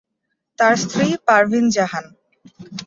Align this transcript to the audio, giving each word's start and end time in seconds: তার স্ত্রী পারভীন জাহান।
তার 0.59 0.75
স্ত্রী 0.83 1.07
পারভীন 1.27 1.65
জাহান। 1.69 2.05